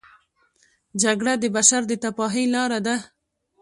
[1.01, 2.95] جګړه د بشر د تباهۍ لاره ده